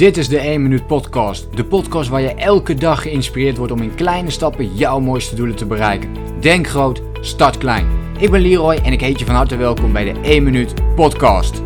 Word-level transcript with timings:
Dit 0.00 0.16
is 0.16 0.28
de 0.28 0.38
1 0.38 0.62
Minuut 0.62 0.86
Podcast. 0.86 1.56
De 1.56 1.64
podcast 1.64 2.08
waar 2.08 2.20
je 2.20 2.34
elke 2.34 2.74
dag 2.74 3.02
geïnspireerd 3.02 3.56
wordt 3.56 3.72
om 3.72 3.82
in 3.82 3.94
kleine 3.94 4.30
stappen 4.30 4.74
jouw 4.74 5.00
mooiste 5.00 5.34
doelen 5.34 5.56
te 5.56 5.66
bereiken. 5.66 6.40
Denk 6.40 6.66
groot, 6.66 7.02
start 7.20 7.58
klein. 7.58 8.16
Ik 8.18 8.30
ben 8.30 8.40
Leroy 8.40 8.74
en 8.74 8.92
ik 8.92 9.00
heet 9.00 9.18
je 9.18 9.24
van 9.24 9.34
harte 9.34 9.56
welkom 9.56 9.92
bij 9.92 10.12
de 10.12 10.20
1 10.20 10.42
Minuut 10.42 10.94
Podcast. 10.94 11.62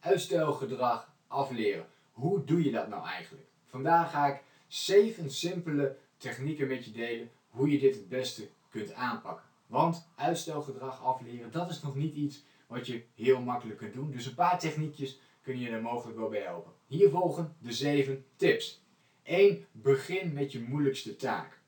Uitstelgedrag 0.00 1.08
afleren. 1.26 1.86
Hoe 2.12 2.44
doe 2.44 2.64
je 2.64 2.70
dat 2.70 2.88
nou 2.88 3.06
eigenlijk? 3.06 3.46
Vandaag 3.70 4.10
ga 4.10 4.26
ik 4.26 4.42
7 4.68 5.30
simpele 5.30 5.96
technieken 6.18 6.68
met 6.68 6.84
je 6.84 6.92
delen 6.92 7.30
hoe 7.50 7.70
je 7.70 7.78
dit 7.78 7.94
het 7.94 8.08
beste 8.08 8.48
kunt 8.70 8.94
aanpakken. 8.94 9.44
Want 9.66 10.08
uitstelgedrag 10.16 11.04
afleren, 11.04 11.52
dat 11.52 11.70
is 11.70 11.82
nog 11.82 11.94
niet 11.94 12.14
iets 12.14 12.42
wat 12.70 12.86
je 12.86 13.02
heel 13.14 13.40
makkelijk 13.40 13.78
kunt 13.78 13.94
doen. 13.94 14.10
Dus 14.10 14.26
een 14.26 14.34
paar 14.34 14.58
techniekjes 14.58 15.20
kunnen 15.42 15.62
je 15.62 15.68
er 15.68 15.82
mogelijk 15.82 16.18
wel 16.18 16.28
bij 16.28 16.40
helpen. 16.40 16.72
Hier 16.86 17.10
volgen 17.10 17.56
de 17.58 17.72
7 17.72 18.24
tips. 18.36 18.82
1. 19.22 19.66
Begin 19.72 20.32
met 20.32 20.52
je 20.52 20.60
moeilijkste 20.60 21.16
taak. 21.16 21.60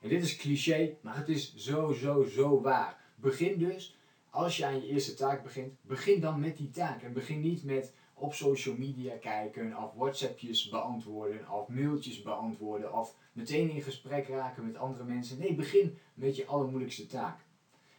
En 0.00 0.08
dit 0.08 0.22
is 0.22 0.36
cliché, 0.36 0.96
maar 1.00 1.16
het 1.16 1.28
is 1.28 1.54
zo, 1.54 1.92
zo, 1.92 2.24
zo 2.24 2.60
waar. 2.60 3.00
Begin 3.14 3.58
dus, 3.58 3.98
als 4.30 4.56
je 4.56 4.66
aan 4.66 4.80
je 4.80 4.88
eerste 4.88 5.14
taak 5.14 5.42
begint, 5.42 5.72
begin 5.82 6.20
dan 6.20 6.40
met 6.40 6.56
die 6.56 6.70
taak. 6.70 7.02
En 7.02 7.12
begin 7.12 7.40
niet 7.40 7.64
met 7.64 7.92
op 8.14 8.34
social 8.34 8.76
media 8.76 9.16
kijken, 9.16 9.76
of 9.76 9.92
WhatsAppjes 9.94 10.68
beantwoorden, 10.68 11.50
of 11.50 11.68
mailtjes 11.68 12.22
beantwoorden, 12.22 12.92
of 12.92 13.16
meteen 13.32 13.70
in 13.70 13.82
gesprek 13.82 14.28
raken 14.28 14.66
met 14.66 14.76
andere 14.76 15.04
mensen. 15.04 15.38
Nee, 15.38 15.54
begin 15.54 15.98
met 16.14 16.36
je 16.36 16.46
allermoeilijkste 16.46 17.06
taak. 17.06 17.40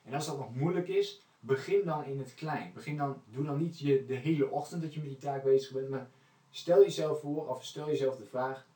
En 0.04 0.14
als 0.14 0.26
dat 0.26 0.38
nog 0.38 0.56
moeilijk 0.56 0.88
is, 0.88 1.22
begin 1.40 1.86
dan 1.86 2.06
in 2.06 2.20
het 2.20 2.34
klein. 2.34 2.74
Begin 2.74 2.98
dan, 2.98 3.22
doe 3.30 3.46
dan 3.46 3.58
niet 3.58 3.80
je, 3.80 4.06
de 4.06 4.16
hele 4.16 4.50
ochtend 4.50 4.82
dat 4.82 4.94
je 4.94 5.00
met 5.00 5.10
die 5.10 5.18
taak 5.18 5.44
bezig 5.44 5.74
bent, 5.74 5.90
maar 5.90 6.10
stel 6.50 6.82
jezelf 6.82 7.20
voor, 7.20 7.48
of 7.48 7.66
stel 7.66 7.88
jezelf 7.88 8.18
de 8.18 8.26
vraag, 8.26 8.68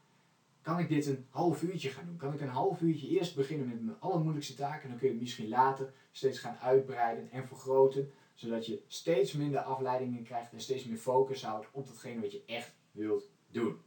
kan 0.61 0.79
ik 0.79 0.89
dit 0.89 1.05
een 1.05 1.25
half 1.29 1.61
uurtje 1.61 1.89
gaan 1.89 2.05
doen? 2.05 2.17
Kan 2.17 2.33
ik 2.33 2.41
een 2.41 2.47
half 2.47 2.81
uurtje 2.81 3.07
eerst 3.07 3.35
beginnen 3.35 3.67
met 3.67 3.81
mijn 3.81 3.99
allermoeilijkste 3.99 4.55
taak 4.55 4.83
en 4.83 4.89
dan 4.89 4.97
kun 4.97 5.07
je 5.07 5.13
het 5.13 5.21
misschien 5.21 5.49
later 5.49 5.93
steeds 6.11 6.39
gaan 6.39 6.57
uitbreiden 6.61 7.31
en 7.31 7.47
vergroten, 7.47 8.11
zodat 8.35 8.65
je 8.65 8.81
steeds 8.87 9.33
minder 9.33 9.59
afleidingen 9.59 10.23
krijgt 10.23 10.51
en 10.51 10.61
steeds 10.61 10.85
meer 10.85 10.97
focus 10.97 11.43
houdt 11.43 11.67
op 11.71 11.87
datgene 11.87 12.21
wat 12.21 12.31
je 12.31 12.43
echt 12.45 12.73
wilt 12.91 13.29
doen. 13.51 13.77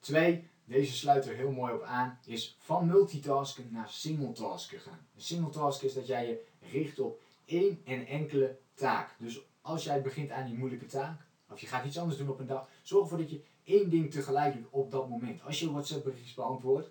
Twee, 0.00 0.48
deze 0.64 0.92
sluit 0.92 1.26
er 1.26 1.34
heel 1.34 1.50
mooi 1.50 1.72
op 1.72 1.82
aan, 1.82 2.18
is 2.24 2.56
van 2.58 2.86
multitasken 2.86 3.68
naar 3.70 3.88
singletasken 3.88 4.80
gaan. 4.80 5.06
Een 5.14 5.20
singletask 5.20 5.82
is 5.82 5.94
dat 5.94 6.06
jij 6.06 6.26
je 6.26 6.44
richt 6.72 6.98
op 6.98 7.20
één 7.46 7.80
en 7.84 8.06
enkele 8.06 8.58
taak. 8.74 9.14
Dus 9.18 9.40
als 9.60 9.84
jij 9.84 10.02
begint 10.02 10.30
aan 10.30 10.46
die 10.46 10.58
moeilijke 10.58 10.86
taak, 10.86 11.20
of 11.50 11.60
je 11.60 11.66
gaat 11.66 11.84
iets 11.84 11.98
anders 11.98 12.18
doen 12.18 12.28
op 12.28 12.38
een 12.38 12.46
dag, 12.46 12.68
zorg 12.82 13.02
ervoor 13.02 13.18
dat 13.18 13.30
je 13.30 13.42
één 13.64 13.90
ding 13.90 14.10
tegelijk 14.10 14.54
doet 14.54 14.66
op 14.70 14.90
dat 14.90 15.08
moment. 15.08 15.42
Als 15.42 15.60
je 15.60 15.70
WhatsApp 15.70 16.04
berichtjes 16.04 16.34
beantwoordt, 16.34 16.90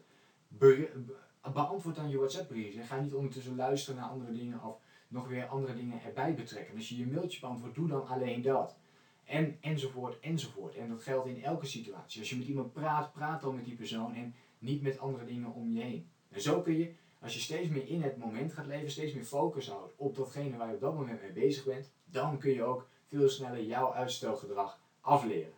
beantwoord 1.54 1.96
dan 1.96 2.10
je 2.10 2.18
WhatsApp 2.18 2.48
berichtjes. 2.48 2.82
En 2.82 2.88
ga 2.88 3.00
niet 3.00 3.14
ondertussen 3.14 3.56
luisteren 3.56 4.00
naar 4.00 4.10
andere 4.10 4.32
dingen 4.32 4.64
of 4.64 4.78
nog 5.08 5.28
weer 5.28 5.46
andere 5.46 5.76
dingen 5.76 6.04
erbij 6.04 6.34
betrekken. 6.34 6.76
Als 6.76 6.90
je 6.90 6.98
je 6.98 7.08
mailtje 7.08 7.40
beantwoordt, 7.40 7.76
doe 7.76 7.88
dan 7.88 8.08
alleen 8.08 8.42
dat. 8.42 8.78
En, 9.24 9.58
enzovoort, 9.62 10.20
enzovoort. 10.20 10.76
En 10.76 10.90
dat 10.90 11.04
geldt 11.04 11.28
in 11.28 11.44
elke 11.44 11.66
situatie. 11.66 12.20
Als 12.20 12.30
je 12.30 12.38
met 12.38 12.48
iemand 12.48 12.74
praat, 12.74 13.14
praat 13.14 13.42
dan 13.42 13.56
met 13.56 13.66
die 13.66 13.76
persoon 13.76 14.16
en 14.16 14.36
niet 14.60 14.82
met 14.82 15.00
andere 15.00 15.26
dingen 15.26 15.54
om 15.54 15.72
je 15.72 15.82
heen. 15.82 16.10
En 16.30 16.42
zo 16.42 16.62
kun 16.62 16.78
je 16.78 16.94
als 17.26 17.34
je 17.34 17.40
steeds 17.40 17.70
meer 17.70 17.88
in 17.88 18.02
het 18.02 18.18
moment 18.18 18.54
gaat 18.54 18.66
leven, 18.66 18.92
steeds 18.92 19.14
meer 19.14 19.24
focus 19.24 19.70
houdt 19.70 19.94
op 19.96 20.16
datgene 20.16 20.58
waar 20.58 20.68
je 20.68 20.74
op 20.74 20.80
dat 20.80 20.96
moment 20.96 21.22
mee 21.22 21.32
bezig 21.32 21.66
bent, 21.66 21.92
dan 22.06 22.38
kun 22.38 22.52
je 22.52 22.64
ook 22.64 22.88
veel 23.08 23.30
sneller 23.30 23.64
jouw 23.64 23.94
uitstelgedrag 23.94 24.80
afleren. 25.02 25.54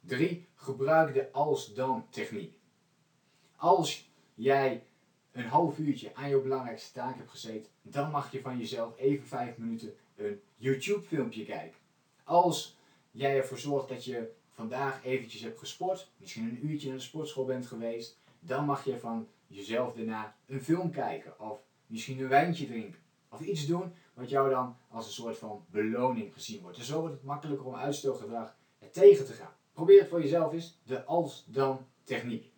3. 0.00 0.46
Gebruik 0.54 1.14
de 1.14 1.32
als-dan 1.32 2.06
techniek. 2.10 2.52
Als 3.56 4.10
jij 4.34 4.84
een 5.32 5.44
half 5.44 5.78
uurtje 5.78 6.14
aan 6.14 6.28
je 6.28 6.40
belangrijkste 6.40 6.92
taak 6.92 7.16
hebt 7.16 7.30
gezeten, 7.30 7.70
dan 7.82 8.10
mag 8.10 8.32
je 8.32 8.40
van 8.40 8.58
jezelf 8.58 8.98
even 8.98 9.26
5 9.26 9.56
minuten 9.56 9.94
een 10.16 10.40
YouTube 10.56 11.02
filmpje 11.02 11.44
kijken. 11.44 11.78
Als 12.24 12.76
jij 13.10 13.36
ervoor 13.36 13.58
zorgt 13.58 13.88
dat 13.88 14.04
je 14.04 14.32
vandaag 14.50 15.04
eventjes 15.04 15.42
hebt 15.42 15.58
gesport, 15.58 16.10
misschien 16.16 16.44
een 16.44 16.66
uurtje 16.66 16.88
naar 16.88 16.96
de 16.96 17.02
sportschool 17.02 17.44
bent 17.44 17.66
geweest, 17.66 18.18
dan 18.40 18.64
mag 18.64 18.84
je 18.84 18.98
van 18.98 19.28
jezelf 19.48 19.94
daarna 19.94 20.36
een 20.46 20.62
film 20.62 20.90
kijken 20.90 21.40
of 21.40 21.60
misschien 21.86 22.20
een 22.20 22.28
wijntje 22.28 22.66
drinken. 22.66 23.00
Of 23.30 23.40
iets 23.40 23.66
doen 23.66 23.92
wat 24.14 24.30
jou 24.30 24.50
dan 24.50 24.76
als 24.88 25.06
een 25.06 25.12
soort 25.12 25.38
van 25.38 25.64
beloning 25.70 26.32
gezien 26.32 26.60
wordt. 26.60 26.78
En 26.78 26.84
zo 26.84 27.00
wordt 27.00 27.14
het 27.14 27.24
makkelijker 27.24 27.66
om 27.66 27.74
uitstelgedrag 27.74 28.56
tegen 28.92 29.26
te 29.26 29.32
gaan. 29.32 29.52
Probeer 29.72 30.00
het 30.00 30.08
voor 30.08 30.20
jezelf 30.20 30.52
eens, 30.52 30.78
de 30.84 31.04
als-dan 31.04 31.86
techniek. 32.04 32.52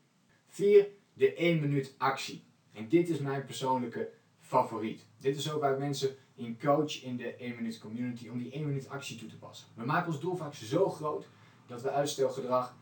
4. 0.48 0.88
De 1.12 1.34
1 1.34 1.60
minuut 1.60 1.94
actie. 1.98 2.44
En 2.72 2.88
dit 2.88 3.08
is 3.08 3.18
mijn 3.18 3.44
persoonlijke 3.44 4.10
favoriet. 4.38 5.06
Dit 5.18 5.36
is 5.36 5.52
ook 5.52 5.60
waar 5.60 5.78
mensen 5.78 6.16
in 6.34 6.58
coach 6.58 7.02
in 7.02 7.16
de 7.16 7.34
1 7.34 7.56
minuut 7.56 7.78
community 7.78 8.28
om 8.28 8.38
die 8.38 8.52
1 8.52 8.66
minuut 8.66 8.88
actie 8.88 9.18
toe 9.18 9.28
te 9.28 9.38
passen. 9.38 9.68
We 9.74 9.84
maken 9.84 10.12
ons 10.12 10.20
doel 10.20 10.36
vaak 10.36 10.54
zo 10.54 10.90
groot 10.90 11.28
dat 11.66 11.82
we 11.82 11.90
uitstelgedrag 11.90 12.76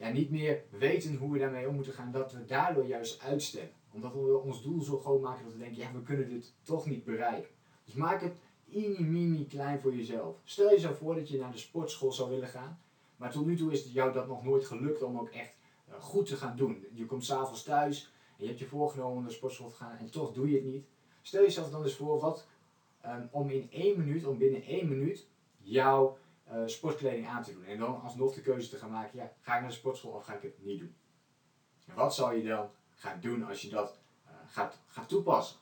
ja, 0.00 0.08
niet 0.08 0.30
meer 0.30 0.62
weten 0.70 1.16
hoe 1.16 1.32
we 1.32 1.38
daarmee 1.38 1.68
om 1.68 1.74
moeten 1.74 1.92
gaan, 1.92 2.12
dat 2.12 2.32
we 2.32 2.44
daardoor 2.44 2.86
juist 2.86 3.22
uitstellen. 3.22 3.70
Omdat 3.92 4.12
we 4.12 4.38
ons 4.38 4.62
doel 4.62 4.82
zo 4.82 4.98
groot 4.98 5.20
maken 5.20 5.44
dat 5.44 5.52
we 5.52 5.58
denken, 5.58 5.76
ja, 5.76 5.92
we 5.92 6.02
kunnen 6.02 6.28
dit 6.28 6.52
toch 6.62 6.86
niet 6.86 7.04
bereiken. 7.04 7.50
Dus 7.84 7.94
maak 7.94 8.20
het 8.20 8.36
mini 8.64 9.02
mini 9.02 9.46
klein 9.46 9.80
voor 9.80 9.94
jezelf. 9.94 10.36
Stel 10.44 10.70
jezelf 10.70 10.98
voor 10.98 11.14
dat 11.14 11.28
je 11.28 11.38
naar 11.38 11.52
de 11.52 11.58
sportschool 11.58 12.12
zou 12.12 12.30
willen 12.30 12.48
gaan, 12.48 12.80
maar 13.16 13.30
tot 13.30 13.46
nu 13.46 13.56
toe 13.56 13.72
is 13.72 13.84
het 13.84 13.92
jou 13.92 14.12
dat 14.12 14.28
nog 14.28 14.44
nooit 14.44 14.64
gelukt 14.64 15.02
om 15.02 15.18
ook 15.18 15.28
echt 15.28 15.56
eh, 15.88 15.94
goed 15.94 16.26
te 16.26 16.36
gaan 16.36 16.56
doen. 16.56 16.86
Je 16.92 17.06
komt 17.06 17.24
s'avonds 17.24 17.62
thuis 17.62 18.12
en 18.36 18.42
je 18.42 18.46
hebt 18.46 18.58
je 18.58 18.66
voorgenomen 18.66 19.12
om 19.12 19.20
naar 19.20 19.28
de 19.28 19.34
sportschool 19.34 19.68
te 19.68 19.76
gaan 19.76 19.96
en 19.98 20.10
toch 20.10 20.32
doe 20.32 20.50
je 20.50 20.54
het 20.54 20.64
niet. 20.64 20.84
Stel 21.22 21.42
jezelf 21.42 21.70
dan 21.70 21.82
eens 21.82 21.94
voor 21.94 22.20
wat, 22.20 22.46
um, 23.06 23.28
om 23.30 23.50
in 23.50 23.68
één 23.70 23.98
minuut, 23.98 24.26
om 24.26 24.38
binnen 24.38 24.62
één 24.62 24.88
minuut, 24.88 25.26
jouw 25.58 26.18
uh, 26.52 26.62
sportkleding 26.66 27.28
aan 27.28 27.42
te 27.42 27.52
doen. 27.52 27.64
En 27.64 27.78
dan 27.78 28.00
alsnog 28.02 28.34
de 28.34 28.40
keuze 28.40 28.68
te 28.68 28.76
gaan 28.76 28.90
maken, 28.90 29.18
ja, 29.18 29.32
ga 29.40 29.54
ik 29.54 29.60
naar 29.60 29.70
de 29.70 29.76
sportschool 29.76 30.12
of 30.12 30.24
ga 30.24 30.34
ik 30.34 30.42
het 30.42 30.64
niet 30.64 30.78
doen? 30.78 30.94
En 31.86 31.94
wat 31.94 32.14
zou 32.14 32.36
je 32.36 32.48
dan 32.48 32.70
gaan 32.94 33.20
doen 33.20 33.46
als 33.46 33.62
je 33.62 33.68
dat 33.68 33.98
uh, 34.26 34.32
gaat, 34.46 34.78
gaat 34.86 35.08
toepassen? 35.08 35.56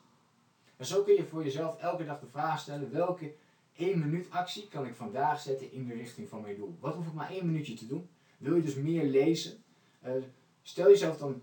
En 0.77 0.85
zo 0.85 1.03
kun 1.03 1.13
je 1.13 1.25
voor 1.25 1.43
jezelf 1.43 1.77
elke 1.77 2.05
dag 2.05 2.19
de 2.19 2.27
vraag 2.27 2.59
stellen, 2.59 2.91
welke 2.91 3.33
1 3.75 3.99
minuut 3.99 4.31
actie 4.31 4.67
kan 4.67 4.85
ik 4.85 4.95
vandaag 4.95 5.39
zetten 5.39 5.71
in 5.71 5.87
de 5.87 5.93
richting 5.93 6.29
van 6.29 6.41
mijn 6.41 6.55
doel? 6.55 6.77
Wat 6.79 6.95
hoef 6.95 7.07
ik 7.07 7.13
maar 7.13 7.29
één 7.29 7.45
minuutje 7.45 7.73
te 7.73 7.87
doen? 7.87 8.09
Wil 8.37 8.55
je 8.55 8.61
dus 8.61 8.75
meer 8.75 9.03
lezen? 9.03 9.63
Uh, 10.05 10.11
stel 10.61 10.89
jezelf 10.89 11.17
dan 11.17 11.41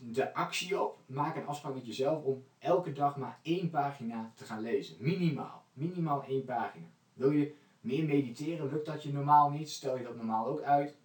de 0.00 0.34
actie 0.34 0.80
op. 0.80 0.98
Maak 1.06 1.36
een 1.36 1.46
afspraak 1.46 1.74
met 1.74 1.86
jezelf 1.86 2.22
om 2.22 2.44
elke 2.58 2.92
dag 2.92 3.16
maar 3.16 3.38
één 3.42 3.70
pagina 3.70 4.32
te 4.34 4.44
gaan 4.44 4.60
lezen. 4.60 4.96
Minimaal. 4.98 5.64
Minimaal 5.72 6.24
één 6.24 6.44
pagina. 6.44 6.86
Wil 7.14 7.30
je 7.30 7.54
meer 7.82 8.04
mediteren, 8.04 8.70
lukt 8.70 8.86
dat 8.86 9.02
je 9.02 9.12
normaal 9.12 9.50
niet? 9.50 9.70
Stel 9.70 9.96
je 9.96 10.04
dat 10.04 10.16
normaal 10.16 10.46
ook 10.46 10.60
uit? 10.60 10.96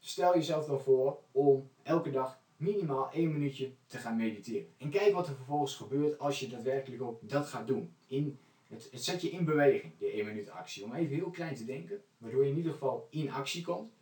Stel 0.00 0.34
jezelf 0.34 0.66
dan 0.66 0.80
voor 0.80 1.18
om 1.32 1.70
elke 1.82 2.10
dag 2.10 2.38
minimaal 2.56 3.10
één 3.12 3.32
minuutje 3.32 3.72
te 3.86 3.98
gaan 3.98 4.16
mediteren. 4.16 4.68
En 4.78 4.90
kijk 4.90 5.14
wat 5.14 5.28
er 5.28 5.34
vervolgens 5.34 5.74
gebeurt 5.74 6.18
als 6.18 6.40
je 6.40 6.48
daadwerkelijk 6.48 7.02
ook 7.02 7.28
dat 7.28 7.46
gaat 7.46 7.66
doen. 7.66 7.94
In, 8.06 8.38
het, 8.68 8.88
zet 8.92 9.22
je 9.22 9.30
in 9.30 9.44
beweging, 9.44 9.92
de 9.98 10.10
1 10.10 10.26
minuut 10.26 10.50
actie. 10.50 10.84
Om 10.84 10.94
even 10.94 11.14
heel 11.14 11.30
klein 11.30 11.54
te 11.54 11.64
denken, 11.64 12.02
waardoor 12.18 12.44
je 12.44 12.50
in 12.50 12.56
ieder 12.56 12.72
geval 12.72 13.06
in 13.10 13.30
actie 13.30 13.62
komt. 13.62 13.92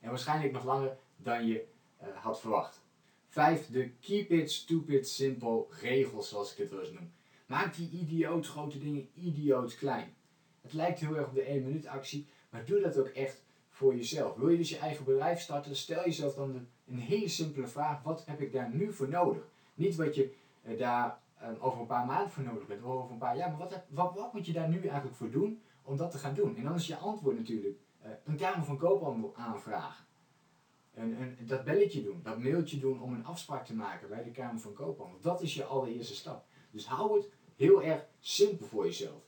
En 0.00 0.08
waarschijnlijk 0.08 0.52
nog 0.52 0.64
langer 0.64 0.96
dan 1.16 1.46
je 1.46 1.64
uh, 2.02 2.08
had 2.16 2.40
verwacht. 2.40 2.84
Vijf, 3.28 3.66
de 3.66 3.90
keep 4.00 4.30
it 4.30 4.50
stupid 4.50 5.08
simple 5.08 5.66
regels 5.80 6.28
zoals 6.28 6.52
ik 6.52 6.58
het 6.58 6.70
wel 6.70 6.80
eens 6.80 6.92
noem. 6.92 7.12
Maak 7.46 7.74
die 7.76 7.90
idioot 7.90 8.46
grote 8.46 8.78
dingen 8.78 9.08
idioot 9.14 9.76
klein. 9.76 10.14
Het 10.66 10.74
lijkt 10.74 11.00
heel 11.00 11.16
erg 11.16 11.26
op 11.26 11.34
de 11.34 11.42
1 11.42 11.64
minuut 11.64 11.86
actie, 11.86 12.26
maar 12.50 12.64
doe 12.64 12.80
dat 12.80 12.98
ook 12.98 13.06
echt 13.06 13.42
voor 13.70 13.94
jezelf. 13.94 14.36
Wil 14.36 14.48
je 14.48 14.56
dus 14.56 14.68
je 14.68 14.78
eigen 14.78 15.04
bedrijf 15.04 15.40
starten, 15.40 15.76
stel 15.76 16.04
jezelf 16.04 16.34
dan 16.34 16.66
een 16.86 16.98
hele 16.98 17.28
simpele 17.28 17.66
vraag: 17.66 18.02
wat 18.02 18.26
heb 18.26 18.40
ik 18.40 18.52
daar 18.52 18.70
nu 18.74 18.92
voor 18.92 19.08
nodig? 19.08 19.48
Niet 19.74 19.96
wat 19.96 20.14
je 20.14 20.34
uh, 20.62 20.78
daar 20.78 21.18
uh, 21.42 21.64
over 21.64 21.80
een 21.80 21.86
paar 21.86 22.06
maanden 22.06 22.30
voor 22.30 22.42
nodig 22.42 22.66
bent, 22.66 22.82
of 22.82 22.90
over 22.90 23.10
een 23.10 23.18
paar 23.18 23.36
jaar, 23.36 23.48
maar 23.48 23.58
wat, 23.58 23.82
wat, 23.88 24.14
wat, 24.14 24.32
moet 24.32 24.46
je 24.46 24.52
daar 24.52 24.68
nu 24.68 24.80
eigenlijk 24.80 25.16
voor 25.16 25.30
doen 25.30 25.60
om 25.82 25.96
dat 25.96 26.10
te 26.10 26.18
gaan 26.18 26.34
doen? 26.34 26.56
En 26.56 26.62
dan 26.62 26.74
is 26.74 26.86
je 26.86 26.96
antwoord 26.96 27.36
natuurlijk 27.36 27.76
uh, 28.04 28.10
een 28.24 28.36
Kamer 28.36 28.64
van 28.64 28.78
Koophandel 28.78 29.34
aanvragen. 29.36 30.04
En, 30.94 31.16
en, 31.16 31.46
dat 31.46 31.64
belletje 31.64 32.02
doen, 32.02 32.20
dat 32.22 32.38
mailtje 32.38 32.78
doen 32.78 33.00
om 33.00 33.12
een 33.12 33.24
afspraak 33.24 33.66
te 33.66 33.74
maken 33.74 34.08
bij 34.08 34.24
de 34.24 34.30
Kamer 34.30 34.60
van 34.60 34.72
Koophandel. 34.72 35.20
Dat 35.20 35.42
is 35.42 35.54
je 35.54 35.64
allereerste 35.64 36.14
stap. 36.14 36.44
Dus 36.70 36.86
hou 36.86 37.16
het 37.16 37.28
heel 37.56 37.82
erg 37.82 38.06
simpel 38.20 38.66
voor 38.66 38.84
jezelf. 38.84 39.24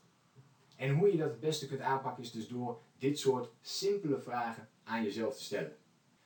En 0.79 0.95
hoe 0.95 1.11
je 1.11 1.17
dat 1.17 1.29
het 1.29 1.39
beste 1.39 1.67
kunt 1.67 1.81
aanpakken 1.81 2.23
is 2.23 2.31
dus 2.31 2.47
door 2.47 2.81
dit 2.97 3.19
soort 3.19 3.49
simpele 3.61 4.19
vragen 4.19 4.69
aan 4.83 5.03
jezelf 5.03 5.37
te 5.37 5.43
stellen. 5.43 5.75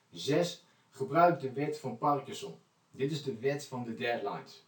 6. 0.10 0.66
Gebruik 0.90 1.40
de 1.40 1.52
wet 1.52 1.80
van 1.80 1.98
Parkinson. 1.98 2.56
Dit 2.92 3.12
is 3.12 3.24
de 3.24 3.40
wet 3.40 3.66
van 3.66 3.84
de 3.84 3.94
deadlines. 3.94 4.68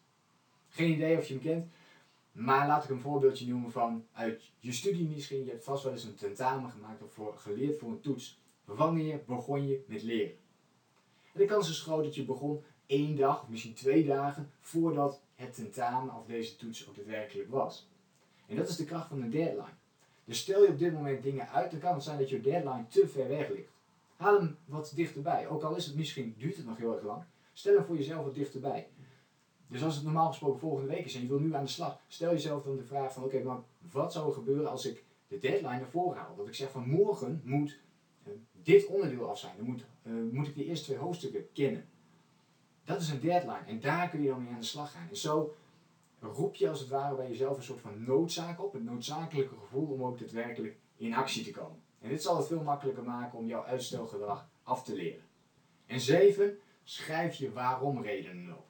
Geen 0.68 0.92
idee 0.92 1.18
of 1.18 1.28
je 1.28 1.34
hem 1.34 1.44
kent. 1.44 1.74
Maar 2.32 2.68
laat 2.68 2.84
ik 2.84 2.90
een 2.90 3.00
voorbeeldje 3.00 3.48
noemen 3.48 3.72
van 3.72 4.06
uit 4.12 4.52
je 4.60 4.72
studie 4.72 5.08
misschien. 5.08 5.44
Je 5.44 5.50
hebt 5.50 5.64
vast 5.64 5.84
wel 5.84 5.92
eens 5.92 6.04
een 6.04 6.16
tentamen 6.16 6.72
gemaakt 6.72 7.02
of 7.02 7.14
voor, 7.14 7.38
geleerd 7.38 7.80
voor 7.80 7.90
een 7.90 8.02
toets. 8.02 8.40
Wanneer 8.64 9.24
begon 9.26 9.68
je 9.68 9.84
met 9.88 10.04
leren? 10.04 10.38
En 11.34 11.40
de 11.40 11.46
kans 11.46 11.70
is 11.70 11.82
groot 11.82 12.04
dat 12.04 12.16
je 12.16 12.26
begon 12.26 12.64
één 12.86 13.16
dag 13.16 13.42
of 13.42 13.50
misschien 13.50 13.74
twee 13.74 14.06
dagen 14.06 14.52
voordat 14.60 15.22
het 15.36 15.54
tentamen 15.54 16.16
of 16.16 16.26
deze 16.26 16.56
toets 16.56 16.88
ook 16.88 16.96
daadwerkelijk 16.96 17.50
was. 17.50 17.88
En 18.48 18.56
dat 18.56 18.70
is 18.70 18.76
de 18.76 18.86
kracht 18.86 19.08
van 19.08 19.22
een 19.22 19.30
deadline. 19.30 19.74
Dus 20.26 20.40
stel 20.40 20.64
je 20.64 20.70
op 20.70 20.80
dit 20.80 20.94
moment 20.94 21.24
dingen 21.24 21.50
uit, 21.50 21.72
dan 21.72 21.80
kan 21.80 21.94
het 21.94 22.04
zijn 22.04 22.18
dat 22.18 22.30
je 22.30 22.42
deadline 22.42 22.88
te 22.88 23.08
ver 23.08 23.28
weg 23.28 23.50
ligt. 23.50 23.72
Haal 24.16 24.40
hem 24.40 24.58
wat 24.66 24.92
dichterbij. 24.96 25.48
Ook 25.48 25.64
al 25.64 25.76
is 25.76 25.86
het 25.86 25.96
misschien, 25.96 26.36
duurt 26.38 26.58
het 26.58 26.66
nog 26.66 26.78
heel 26.78 26.96
erg 26.96 27.04
lang, 27.04 27.24
stel 27.54 27.76
hem 27.76 27.86
voor 27.86 27.96
jezelf 27.96 28.24
wat 28.24 28.36
dichterbij. 28.36 28.88
Dus 29.68 29.84
als 29.84 29.96
het 29.96 30.04
normaal 30.04 30.28
gesproken 30.28 30.60
volgende 30.60 30.88
week 30.88 31.06
is 31.06 31.16
en 31.16 31.22
je 31.22 31.28
wil 31.28 31.40
nu 31.40 31.54
aan 31.54 31.64
de 31.64 31.70
slag, 31.70 32.00
stel 32.08 32.32
jezelf 32.32 32.64
dan 32.64 32.76
de 32.76 32.84
vraag 32.84 33.14
van 33.14 33.24
oké, 33.24 33.44
maar 33.44 33.58
wat 33.92 34.14
zou 34.14 34.28
er 34.28 34.34
gebeuren 34.34 34.70
als 34.70 34.86
ik 34.86 35.04
de 35.28 35.38
deadline 35.38 35.80
ervoor 35.80 36.16
haal? 36.16 36.36
Dat 36.36 36.48
ik 36.48 36.56
zeg 36.56 36.72
van 36.72 36.90
morgen 36.90 37.42
moet 37.44 37.80
uh, 38.28 38.34
dit 38.64 38.86
onderdeel 38.86 39.30
af 39.30 39.40
zijn. 39.40 39.54
Dan 39.58 39.66
moet, 39.66 39.86
uh, 40.04 40.32
moet 40.34 40.48
ik 40.48 40.56
de 40.56 40.66
eerste 40.66 40.86
twee 40.86 40.98
hoofdstukken 40.98 41.52
kennen. 41.54 41.86
Dat 42.84 43.02
is 43.02 43.10
een 43.10 43.20
deadline 43.20 43.66
en 43.68 43.80
daar 43.80 44.10
kun 44.10 44.22
je 44.22 44.30
dan 44.30 44.44
mee 44.44 44.54
aan 44.54 44.60
de 44.60 44.66
slag 44.66 44.92
gaan. 44.92 45.08
En 45.10 45.18
zo 45.18 45.56
roep 46.26 46.56
je 46.56 46.70
als 46.70 46.80
het 46.80 46.90
ware 46.90 47.16
bij 47.16 47.28
jezelf 47.28 47.58
een 47.58 47.64
soort 47.64 47.82
van 47.82 48.04
noodzaak 48.04 48.64
op, 48.64 48.74
het 48.74 48.84
noodzakelijke 48.84 49.56
gevoel 49.56 49.88
om 49.88 50.04
ook 50.04 50.20
daadwerkelijk 50.20 50.78
in 50.98 51.14
actie 51.14 51.44
te 51.44 51.52
komen. 51.52 51.82
En 52.00 52.10
dit 52.10 52.22
zal 52.22 52.38
het 52.38 52.48
veel 52.48 52.64
makkelijker 52.64 53.04
maken 53.04 53.38
om 53.38 53.48
jouw 53.48 53.64
uitstelgedrag 53.64 54.48
af 54.64 54.84
te 54.84 54.96
leren. 54.96 55.24
En 55.86 56.00
zeven, 56.00 56.58
schrijf 56.84 57.36
je 57.36 57.52
waarom 57.52 58.02
redenen 58.02 58.58
op. 58.58 58.66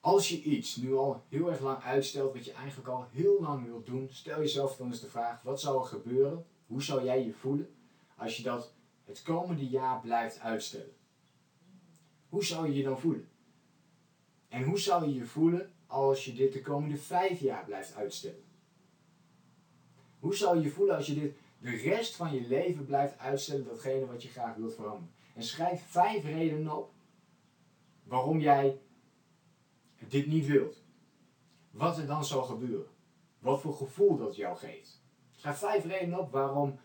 Als 0.00 0.28
je 0.28 0.42
iets 0.42 0.76
nu 0.76 0.94
al 0.94 1.24
heel 1.28 1.50
erg 1.50 1.60
lang 1.60 1.82
uitstelt, 1.82 2.34
wat 2.34 2.44
je 2.44 2.52
eigenlijk 2.52 2.88
al 2.88 3.06
heel 3.10 3.40
lang 3.40 3.64
wilt 3.64 3.86
doen, 3.86 4.08
stel 4.10 4.38
jezelf 4.38 4.76
dan 4.76 4.86
eens 4.86 5.00
de 5.00 5.08
vraag: 5.08 5.42
wat 5.42 5.60
zou 5.60 5.80
er 5.80 5.86
gebeuren? 5.86 6.46
Hoe 6.66 6.82
zou 6.82 7.04
jij 7.04 7.24
je 7.24 7.32
voelen 7.32 7.74
als 8.16 8.36
je 8.36 8.42
dat 8.42 8.74
het 9.04 9.22
komende 9.22 9.68
jaar 9.68 10.00
blijft 10.00 10.40
uitstellen? 10.40 10.96
Hoe 12.28 12.44
zou 12.44 12.66
je 12.66 12.74
je 12.74 12.82
dan 12.82 13.00
voelen? 13.00 13.28
En 14.48 14.62
hoe 14.62 14.78
zou 14.78 15.06
je 15.06 15.14
je 15.14 15.24
voelen 15.24 15.72
als 15.88 16.24
je 16.24 16.32
dit 16.32 16.52
de 16.52 16.60
komende 16.60 16.96
vijf 16.96 17.40
jaar 17.40 17.64
blijft 17.64 17.94
uitstellen? 17.94 18.44
Hoe 20.18 20.36
zou 20.36 20.56
je 20.56 20.62
je 20.62 20.70
voelen 20.70 20.96
als 20.96 21.06
je 21.06 21.14
dit 21.14 21.36
de 21.60 21.70
rest 21.70 22.16
van 22.16 22.34
je 22.34 22.48
leven 22.48 22.86
blijft 22.86 23.18
uitstellen, 23.18 23.64
datgene 23.64 24.06
wat 24.06 24.22
je 24.22 24.28
graag 24.28 24.56
wilt 24.56 24.74
veranderen? 24.74 25.14
En 25.34 25.42
schrijf 25.42 25.82
vijf 25.86 26.24
redenen 26.24 26.76
op 26.76 26.92
waarom 28.02 28.40
jij 28.40 28.80
dit 30.08 30.26
niet 30.26 30.46
wilt. 30.46 30.84
Wat 31.70 31.98
er 31.98 32.06
dan 32.06 32.24
zal 32.24 32.42
gebeuren. 32.42 32.86
Wat 33.38 33.60
voor 33.60 33.74
gevoel 33.74 34.16
dat 34.16 34.36
jou 34.36 34.56
geeft. 34.56 35.02
Schrijf 35.30 35.58
vijf 35.58 35.84
redenen 35.84 36.18
op 36.18 36.32
waarom 36.32 36.78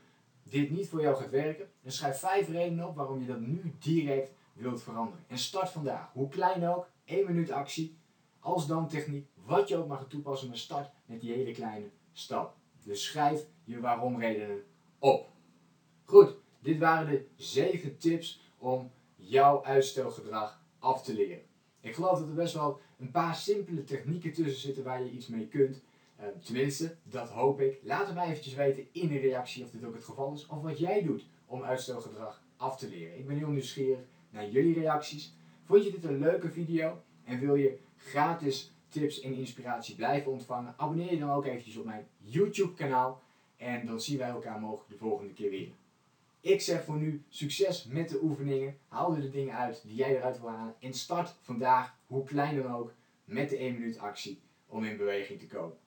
dit 0.44 0.70
niet 0.70 0.90
voor 0.90 1.02
jou 1.02 1.16
gaat 1.16 1.30
werken. 1.30 1.72
En 1.84 1.92
schrijf 1.92 2.20
vijf 2.20 2.50
redenen 2.50 2.88
op 2.88 2.96
waarom 2.96 3.20
je 3.20 3.28
dat 3.28 3.40
nu 3.40 3.74
direct 3.80 4.32
wilt 4.54 4.84
veranderen. 4.84 5.26
En 5.28 5.38
start 5.38 5.70
vandaag. 5.70 6.12
Hoe 6.12 6.30
klein 6.30 6.68
ook. 6.68 6.90
1 7.06 7.26
minuut 7.26 7.52
actie. 7.52 7.98
Als 8.44 8.68
dan 8.68 8.88
techniek. 8.88 9.28
Wat 9.46 9.68
je 9.68 9.78
ook 9.78 9.88
mag 9.88 10.08
toepassen. 10.08 10.48
Maar 10.48 10.58
start 10.58 10.90
met 11.06 11.22
die 11.22 11.34
hele 11.34 11.52
kleine 11.52 11.90
stap. 12.12 12.56
Dus 12.84 13.04
schrijf 13.04 13.46
je 13.64 13.80
waarom 13.80 14.20
redenen 14.20 14.64
op. 15.00 15.30
Goed. 16.04 16.36
Dit 16.60 16.80
waren 16.80 17.08
de 17.08 17.26
7 17.36 17.98
tips 17.98 18.42
om 18.58 18.92
jouw 19.16 19.64
uitstelgedrag 19.64 20.62
af 20.80 21.04
te 21.04 21.14
leren. 21.14 21.42
Ik 21.82 21.96
geloof 21.96 22.20
dat 22.20 22.28
er 22.28 22.34
best 22.34 22.54
wel 22.54 22.80
een 23.00 23.12
paar 23.12 23.36
simpele 23.36 23.84
technieken 23.84 24.34
tussen 24.34 24.62
zitten 24.62 24.84
waar 24.84 25.04
je 25.04 25.12
iets 25.12 25.28
mee 25.28 25.48
kunt. 25.48 25.82
Uh, 26.20 26.26
tenminste, 26.44 26.96
dat 27.04 27.30
hoop 27.30 27.62
ik. 27.62 27.80
Laat 27.84 28.06
het 28.06 28.16
mij 28.16 28.30
eventjes 28.30 28.54
weten 28.54 28.88
in 28.92 29.12
een 29.12 29.20
reactie 29.20 29.64
of 29.64 29.70
dit 29.70 29.86
ook 29.86 29.94
het 29.94 30.04
geval 30.04 30.34
is. 30.34 30.48
Of 30.48 30.62
wat 30.62 30.80
jij 30.80 31.04
doet 31.04 31.26
om 31.46 31.64
uitstelgedrag 31.64 32.44
af 32.58 32.78
te 32.78 32.90
leren. 32.90 33.18
Ik 33.18 33.28
ben 33.28 33.38
heel 33.38 33.50
nieuwsgierig 33.50 34.00
naar 34.30 34.50
jullie 34.50 34.80
reacties. 34.80 35.34
Vond 35.64 35.84
je 35.84 35.92
dit 35.92 36.04
een 36.04 36.20
leuke 36.20 36.50
video 36.50 37.02
en 37.26 37.40
wil 37.40 37.56
je 37.56 37.78
gratis 37.98 38.72
tips 38.90 39.22
en 39.22 39.34
inspiratie 39.34 39.96
blijven 39.96 40.32
ontvangen? 40.32 40.74
Abonneer 40.78 41.12
je 41.12 41.20
dan 41.20 41.32
ook 41.32 41.46
eventjes 41.46 41.78
op 41.78 41.86
mijn 41.86 42.08
YouTube 42.18 42.74
kanaal. 42.74 43.22
En 43.58 43.86
dan 43.86 44.02
zien 44.02 44.18
wij 44.18 44.30
elkaar 44.30 44.60
mogelijk 44.60 44.90
de 44.90 44.98
volgende 44.98 45.34
keer 45.34 45.50
weer. 45.50 45.72
Ik 46.40 46.62
zeg 46.62 46.84
voor 46.84 46.98
nu 46.98 47.24
succes 47.30 47.86
met 47.86 48.10
de 48.10 48.20
oefeningen. 48.24 48.78
Haal 48.88 49.16
er 49.16 49.22
de 49.22 49.30
dingen 49.30 49.56
uit 49.56 49.82
die 49.84 49.96
jij 49.96 50.16
eruit 50.16 50.40
wil 50.40 50.50
halen. 50.50 50.76
En 50.80 50.94
start 50.94 51.36
vandaag, 51.42 51.96
hoe 52.08 52.24
klein 52.24 52.62
dan 52.62 52.74
ook, 52.74 52.94
met 53.26 53.50
de 53.50 53.58
1 53.58 53.74
minuut 53.74 53.98
actie 53.98 54.40
om 54.68 54.84
in 54.84 54.98
beweging 54.98 55.40
te 55.40 55.48
komen. 55.48 55.78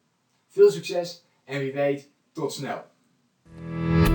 Veel 0.49 0.71
succes 0.71 1.25
en 1.45 1.61
wie 1.61 1.73
weet, 1.73 2.11
tot 2.33 2.53
snel. 2.53 2.85